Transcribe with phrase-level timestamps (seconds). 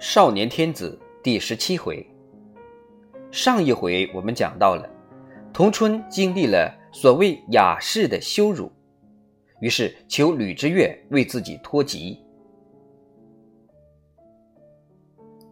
[0.00, 2.06] 少年天子第十七回，
[3.32, 4.88] 上一回我们讲到了，
[5.52, 8.70] 童春经历了所谓雅士的羞辱，
[9.60, 12.24] 于是求吕之岳为自己脱籍。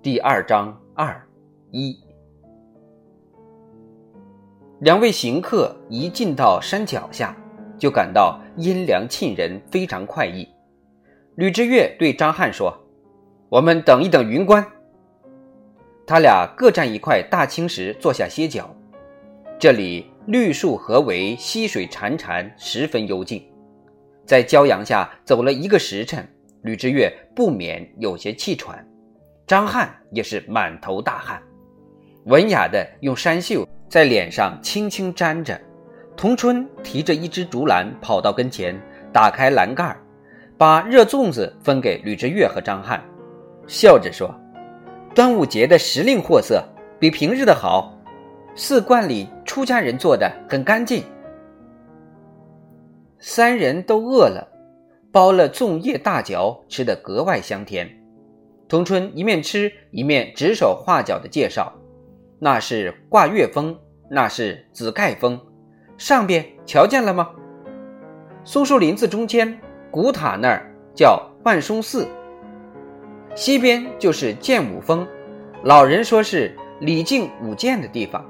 [0.00, 1.20] 第二章二
[1.72, 1.98] 一，
[4.78, 7.36] 两位行客一进到山脚下，
[7.76, 10.48] 就感到阴凉沁人，非常快意。
[11.34, 12.72] 吕之岳对张翰说
[13.49, 14.67] ：“我们等一等云关。”
[16.07, 18.75] 他俩各占一块大青石坐下歇脚。
[19.59, 23.43] 这里绿树合围，溪水潺潺，十分幽静。
[24.25, 26.29] 在骄阳下走了一个时辰，
[26.63, 28.86] 吕之岳不免有些气喘，
[29.47, 31.41] 张翰也是满头大汗，
[32.25, 35.61] 文雅的用山袖在脸上轻轻沾着。
[36.17, 38.81] 童春提着一只竹篮跑到跟前，
[39.12, 39.97] 打开篮盖。
[40.58, 43.03] 把热粽子分给吕之岳和张翰，
[43.66, 44.34] 笑着说
[45.14, 46.64] ：“端午节的时令货色
[46.98, 47.92] 比平日的好，
[48.54, 51.02] 寺观里出家人做的很干净。”
[53.18, 54.46] 三人都饿了，
[55.10, 57.88] 包了粽叶大嚼，吃得格外香甜。
[58.68, 61.72] 童春一面吃一面指手画脚地介绍
[62.38, 63.76] ：“那是挂月风，
[64.10, 65.41] 那是紫盖风，
[65.96, 67.30] 上边瞧见了吗？
[68.44, 72.06] 松树林子中间。”古塔那儿叫万松寺，
[73.36, 75.06] 西边就是剑武峰，
[75.62, 78.24] 老人说是李靖舞剑的地方。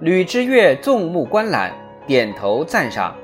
[0.00, 1.70] 吕之岳纵目观览，
[2.06, 3.14] 点头赞赏：“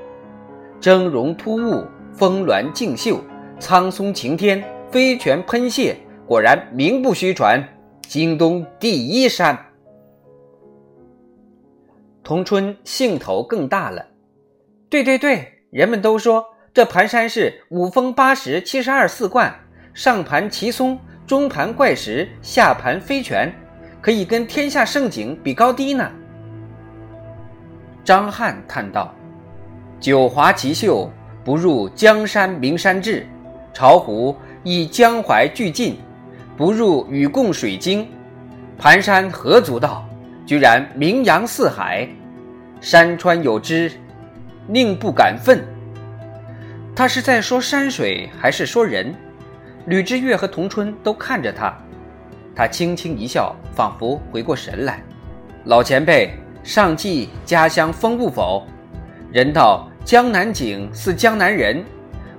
[0.79, 3.19] 峥嵘突兀，峰峦竞秀，
[3.59, 5.95] 苍松擎天，飞泉喷泻，
[6.27, 7.67] 果然名不虚传，
[8.01, 9.57] 京东第一山。”
[12.23, 14.05] 童春兴头更大了，
[14.91, 15.53] 对对对。
[15.71, 16.45] 人们都说
[16.77, 19.51] 这盘山是五峰八石七十二四冠，
[19.95, 23.51] 上盘奇松，中盘怪石，下盘飞泉，
[23.99, 26.07] 可以跟天下胜景比高低呢。
[28.03, 29.11] 张翰叹道
[29.99, 31.11] ：“九华奇秀，
[31.43, 33.23] 不入江山名山志；
[33.73, 35.97] 巢湖以江淮俱尽，
[36.55, 38.07] 不入禹贡水晶。
[38.77, 40.07] 盘山何足道？
[40.45, 42.07] 居然名扬四海。
[42.79, 43.91] 山川有之。”
[44.69, 45.59] 宁不敢愤？
[46.97, 49.13] 他是在说山水，还是说人？
[49.85, 51.71] 吕之岳和童春都看着他，
[52.55, 54.99] 他轻轻一笑，仿佛回过神来。
[55.65, 58.65] 老前辈，上记家乡风物否？
[59.31, 61.85] 人道江南景似江南人，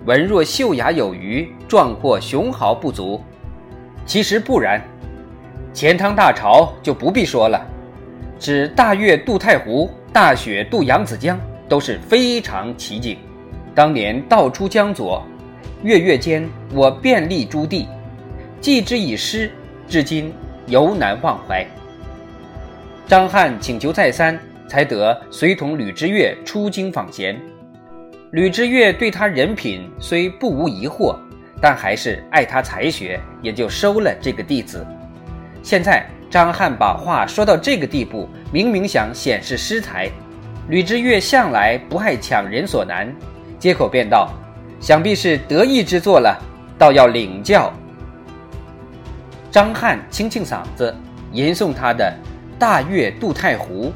[0.07, 3.23] 文若秀雅有余，壮阔雄豪不足。
[4.07, 4.83] 其实不然，
[5.73, 7.65] 钱塘大潮就不必说了，
[8.41, 11.39] 指大岳渡太湖，大雪渡扬子江。
[11.69, 13.19] 都是非常奇景。
[13.78, 15.25] 当年道出江左，
[15.84, 16.44] 月月间
[16.75, 17.87] 我遍历诸地，
[18.61, 19.49] 记之以诗，
[19.87, 20.34] 至今
[20.66, 21.65] 犹难忘怀。
[23.06, 24.37] 张翰请求再三，
[24.67, 27.41] 才得随同吕之岳出京访贤。
[28.33, 31.15] 吕之岳对他人品虽不无疑惑，
[31.62, 34.84] 但还是爱他才学，也就收了这个弟子。
[35.62, 40.11] 现在张翰把话说到这个地步，明明想显示诗才。
[40.69, 43.09] 吕之岳向来不爱抢人所难，
[43.59, 44.31] 接口便道
[44.81, 46.39] ：“想必是得意之作了，
[46.79, 47.73] 倒要领教。”
[49.51, 50.95] 张翰清清嗓子，
[51.33, 52.13] 吟诵他的
[52.59, 53.87] 《大岳渡太湖》：“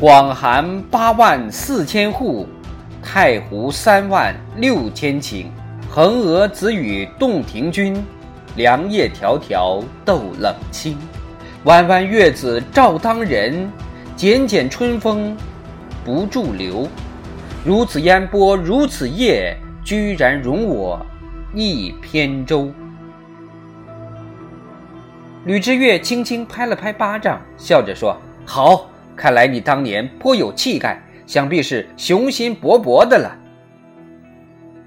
[0.00, 2.46] 广寒八万四千户，
[3.02, 5.46] 太湖三万六千顷。
[5.90, 8.04] 横娥子语洞庭君，
[8.56, 10.96] 凉夜迢迢斗冷清。
[11.64, 13.70] 弯弯月子照当人。”
[14.16, 15.36] 剪剪春风
[16.04, 16.88] 不驻留，
[17.64, 21.00] 如此烟波，如此夜，居然容我
[21.54, 22.70] 一扁舟。
[25.46, 33.34] 吕之岳轻轻拍了拍巴掌，笑着说：“好，看来你当年颇有气概，想必是雄心勃勃的了。”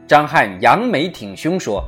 [0.08, 1.84] 张翰扬眉挺胸说：“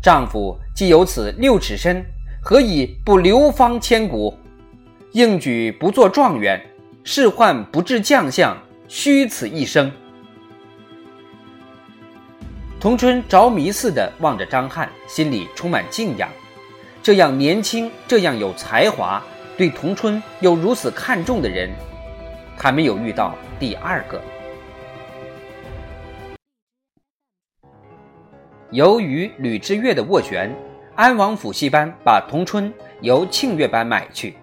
[0.00, 2.00] 丈夫既有此六尺身，
[2.40, 4.32] 何以不流芳千古？”
[5.14, 6.64] 应举不做状元，
[7.02, 8.56] 仕宦不至将相，
[8.86, 9.90] 虚此一生。
[12.82, 16.28] 童春着迷似的望着张翰，心里充满敬仰。
[17.00, 19.22] 这样年轻、这样有才华、
[19.56, 21.70] 对童春又如此看重的人，
[22.56, 24.20] 还没有遇到第二个。
[28.72, 30.52] 由于吕之岳的斡旋，
[30.96, 34.34] 安王府戏班把童春由庆月班买去。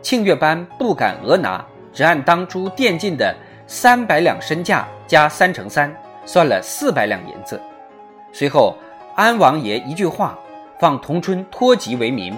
[0.00, 3.34] 庆月班不敢讹拿，只按当初垫进的
[3.66, 5.92] 三百两身价加三成三，
[6.24, 7.60] 算了四百两银子。
[8.32, 8.76] 随后，
[9.14, 10.38] 安王爷一句话，
[10.80, 12.34] 放童春脱籍为民。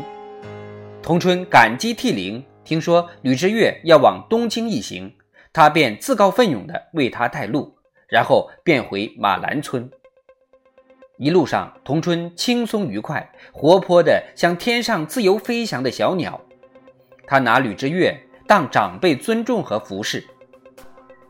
[1.02, 5.14] 童春感激涕零，听说吕之岳要往东京一行，
[5.52, 7.78] 他便自告奋勇地为他带路，
[8.08, 9.88] 然后便回马兰村。
[11.16, 16.38] 一路上，童春轻松愉快，活泼的像天上自由飞翔的小鸟。
[17.26, 18.14] 他拿吕之岳
[18.46, 20.26] 当长辈尊重和服侍，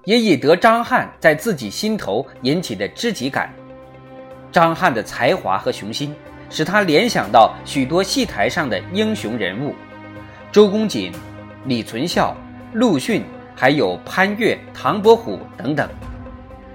[0.06, 3.52] 也以得张翰在自己心头引起的知己感。
[4.52, 6.14] 张翰的才华和雄心，
[6.48, 9.74] 使他联想到许多戏台上的英雄人物，
[10.52, 11.12] 周公瑾、
[11.64, 12.36] 李存孝、
[12.72, 13.24] 陆逊，
[13.56, 15.88] 还有潘岳、唐伯虎等等。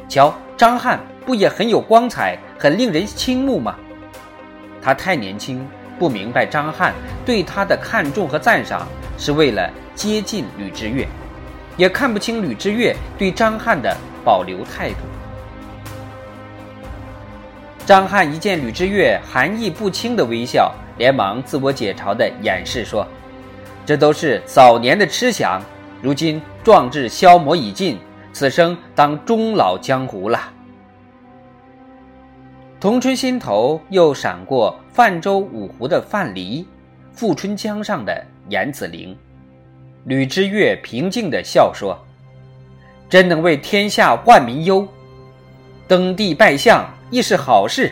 [0.10, 2.38] 瞧，张翰不也很有光彩？
[2.60, 3.78] 很令人倾慕吗？
[4.81, 5.66] 他太年轻，
[5.98, 6.94] 不明白张翰
[7.25, 8.86] 对他的看重和赞赏
[9.18, 11.07] 是为了接近吕之岳，
[11.77, 14.97] 也看不清吕之岳对张翰的保留态度。
[17.85, 23.06] 张翰一见吕之岳含义不清的微笑，连忙自我解嘲的掩饰说
[23.85, 25.62] ：“这都是早年的痴想，
[26.01, 27.97] 如今壮志消磨已尽，
[28.31, 30.39] 此生当终老江湖了。”
[32.79, 36.65] 童春心头又闪过泛舟五湖的范蠡，
[37.12, 39.18] 富春江上的严子陵。
[40.06, 41.98] 吕之岳平静地笑说
[43.09, 44.88] ：“真能为天下万民忧，
[45.88, 47.92] 登帝拜相亦是好事。”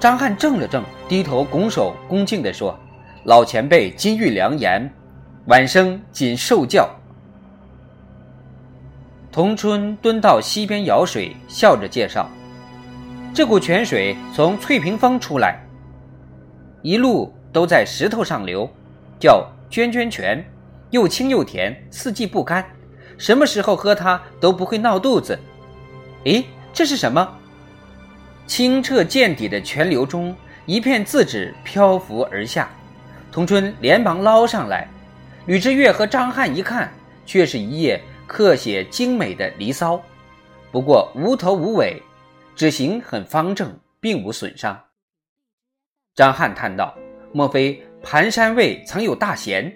[0.00, 2.78] 张翰怔了怔，低头拱手恭敬地说
[3.24, 4.90] ：“老前辈金玉良言，
[5.46, 6.88] 晚生谨受教。”
[9.32, 12.28] 童春蹲到溪边舀水，笑着介绍。
[13.34, 15.60] 这股泉水从翠屏峰出来，
[16.82, 18.68] 一路都在石头上流，
[19.20, 20.44] 叫涓涓泉，
[20.90, 22.64] 又清又甜，四季不干，
[23.18, 25.38] 什么时候喝它都不会闹肚子。
[26.24, 27.36] 诶，这是什么？
[28.46, 30.34] 清澈见底的泉流中，
[30.66, 32.70] 一片字纸漂浮而下，
[33.32, 34.88] 童春连忙捞上来。
[35.46, 36.92] 吕之岳和张翰一看，
[37.24, 39.96] 却是一页刻写精美的《离骚》，
[40.72, 42.02] 不过无头无尾。
[42.54, 44.80] 纸形很方正，并无损伤。
[46.14, 46.96] 张翰叹道
[47.32, 49.70] ：“莫非盘山卫曾有大贤？”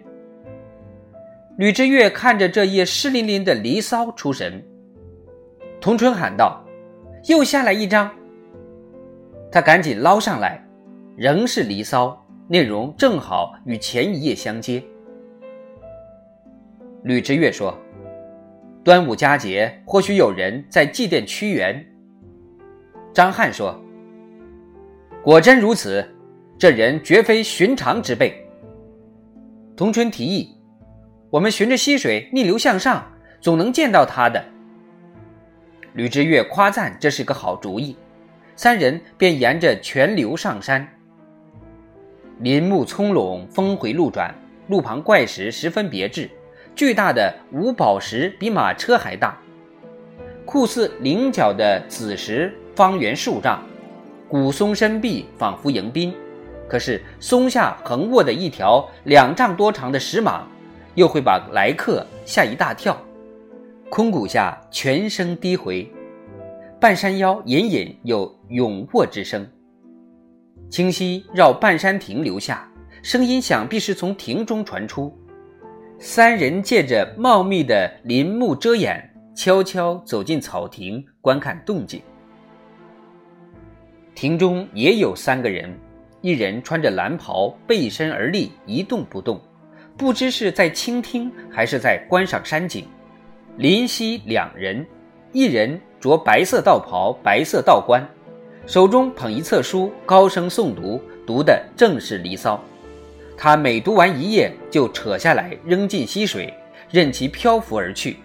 [1.58, 4.64] 吕之岳看着这页湿淋淋的《离骚》出神。
[5.80, 6.64] 童春喊道
[7.26, 8.08] ：“又下来一张。”
[9.50, 10.64] 他赶紧捞上来，
[11.16, 12.06] 仍是《离骚》，
[12.46, 14.80] 内容正好与前一页相接。
[17.02, 17.76] 吕之岳说
[18.84, 21.84] ：“端午佳节，或许有人在祭奠屈原。”
[23.12, 23.76] 张翰说
[25.24, 26.08] ：“果真如此，
[26.60, 28.46] 这人绝非寻常之辈。”
[29.74, 30.54] 童春提议
[31.30, 33.10] ：“我们循着溪水逆流向上，
[33.40, 34.44] 总能见到他的。”
[35.94, 37.96] 吕之岳夸赞这是个好主意，
[38.56, 40.86] 三人便沿着泉流上山。
[42.40, 44.34] 林木葱茏，峰回路转，
[44.68, 46.30] 路旁怪石十分别致，
[46.76, 49.38] 巨大的五宝石比马车还大，
[50.44, 52.54] 酷似菱角的紫石。
[52.76, 53.62] 方圆数丈，
[54.28, 56.14] 古松深壁，仿佛迎宾。
[56.70, 60.42] 可是松下横卧的一条两丈多长的石蟒，
[60.94, 62.96] 又会把来客吓一大跳。
[63.88, 65.90] 空谷下泉声低回，
[66.78, 69.44] 半山腰隐隐有涌卧之声。
[70.68, 72.70] 清溪绕半山亭流下，
[73.02, 75.12] 声音想必是从亭中传出。
[75.98, 82.00] 三人借着茂密的林木遮掩，悄悄走进草亭，观看动静。
[84.14, 85.76] 亭中也有三个人，
[86.22, 89.40] 一人穿着蓝袍，背身而立，一动不动，
[89.96, 92.84] 不知是在倾听还是在观赏山景。
[93.56, 94.86] 林夕两人，
[95.32, 98.06] 一人着白色道袍，白色道冠，
[98.66, 102.56] 手中捧一册书，高声诵读，读的正是《离骚》。
[103.36, 106.52] 他每读完一页，就扯下来扔进溪水，
[106.90, 108.18] 任其漂浮而去。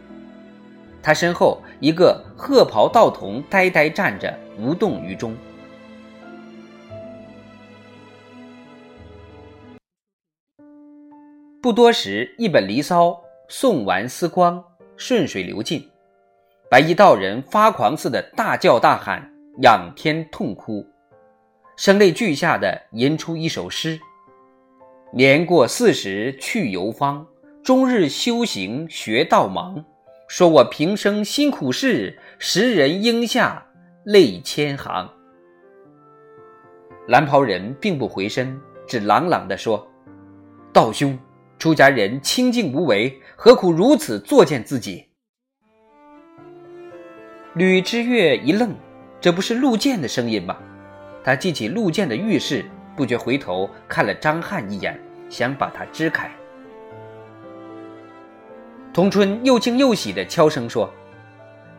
[1.02, 5.34] 他身后一个褐袍道童呆呆站着，无动于衷。
[11.66, 13.08] 不多时，一本《离骚》
[13.50, 14.64] 诵完思光，
[14.98, 15.90] 顺水流尽。
[16.70, 19.28] 白衣道人发狂似的大叫大喊，
[19.64, 20.86] 仰天痛哭，
[21.76, 24.00] 声泪俱下的吟出一首诗
[25.12, 27.26] ：“年过四十去游方，
[27.64, 29.84] 终日修行学道忙。
[30.28, 33.66] 说我平生辛苦事，时人应下
[34.04, 35.12] 泪千行。”
[37.10, 38.56] 蓝袍人并不回身，
[38.88, 39.84] 只朗朗地说
[40.72, 41.18] ：“道兄。”
[41.58, 45.06] 出家人清净无为，何苦如此作践自己？
[47.54, 48.76] 吕之岳一愣，
[49.22, 50.58] 这不是陆剑的声音吗？
[51.24, 56.30] 他记起陆建的遇事，不觉回头看了张翰一眼，想把他支开。
[58.94, 60.94] 童春又惊又喜的悄声说：“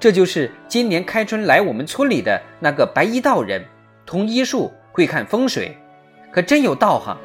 [0.00, 3.64] 这就是今年开春来我们村里的那个白衣道人，
[4.04, 5.76] 通医术，会看风水，
[6.32, 7.16] 可真有道行。”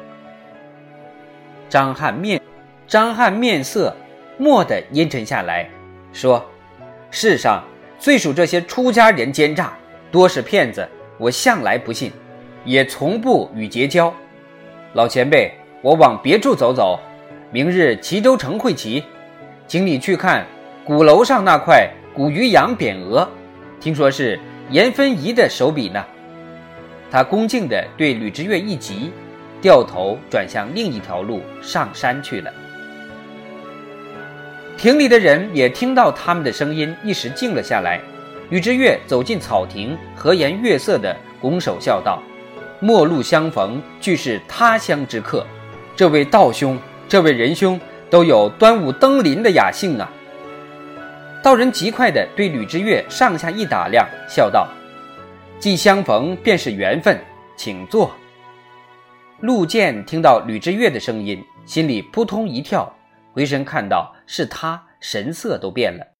[1.72, 2.38] 张翰面，
[2.86, 3.96] 张翰面色
[4.36, 5.66] 蓦地阴沉下来，
[6.12, 6.44] 说
[7.10, 7.64] ：“世上
[7.98, 9.72] 最属这些出家人奸诈，
[10.10, 10.86] 多是骗子，
[11.16, 12.12] 我向来不信，
[12.66, 14.12] 也从不与结交。
[14.92, 15.50] 老前辈，
[15.80, 17.00] 我往别处走走，
[17.50, 19.02] 明日齐州城会齐。”
[19.66, 20.44] 请你去看
[20.84, 23.26] 鼓楼上那块古鱼羊匾额，
[23.80, 24.38] 听说是
[24.68, 26.04] 严分仪的手笔呢。
[27.10, 29.10] 他恭敬地对吕之月一急，
[29.62, 32.52] 掉头转向另一条路上山去了。
[34.76, 37.98] 亭里的人也听到他们的声音，一时静了下来。
[38.50, 42.22] 吕之月走进草亭，和颜悦色地拱手笑道
[42.80, 45.46] ：“陌路相逢，俱是他乡之客。
[45.96, 46.78] 这位道兄，
[47.08, 47.80] 这位仁兄。”
[48.12, 50.06] 都有端午登临的雅兴啊！
[51.42, 54.68] 道人极快地对吕之月上下一打量，笑道
[55.58, 57.18] ：“既相逢，便是缘分，
[57.56, 58.14] 请坐。”
[59.42, 62.96] 陆建听到吕之月的声音，心里扑通一跳，
[63.32, 66.14] 回身看到是他，神色都变了。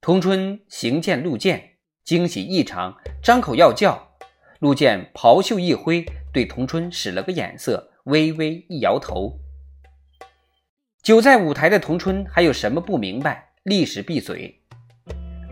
[0.00, 4.08] 童春行见陆建，惊喜异常，张口要叫。
[4.58, 9.38] 陆建袍袖一挥，对童春使了个眼色，微微一摇头。
[11.00, 13.50] 久在舞台的童春还有什么不明白？
[13.62, 14.60] 立时闭嘴。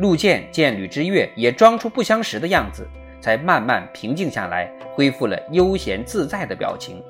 [0.01, 2.85] 陆建见吕之月也装出不相识的样子，
[3.21, 7.03] 才慢慢平静下来，恢复了悠闲自在的表情。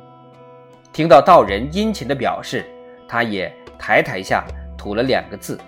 [0.92, 2.64] 听到道人殷勤的表示，
[3.08, 4.44] 他也抬抬下，
[4.76, 5.58] 吐了两个字：“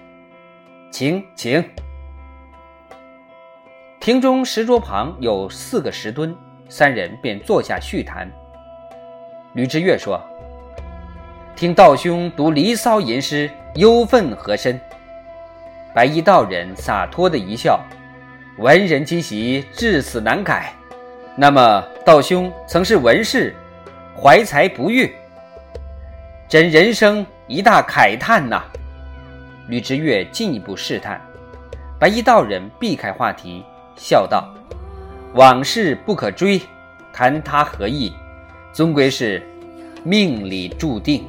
[0.91, 1.63] 请请。”
[4.01, 6.35] 亭中石桌旁有四个石墩，
[6.69, 8.31] 三人便坐下叙谈。
[9.55, 10.21] 吕之月说。
[11.57, 14.81] 听道兄读《离骚》吟诗，忧愤何深？
[15.93, 17.81] 白衣道人洒脱的一笑
[18.59, 20.73] ：“文人积习，至死难改。
[21.37, 23.55] 那么道兄曾是文士，
[24.21, 25.15] 怀才不遇，
[26.49, 28.65] 真人生一大慨叹呐！”
[29.69, 31.21] 吕之月进一步试探，
[32.01, 33.65] 白衣道人避开话题，
[33.97, 34.53] 笑道
[35.35, 36.61] ：“往事不可追，
[37.13, 38.13] 谈他何意？
[38.73, 39.41] 终归是
[40.03, 41.25] 命里注定。”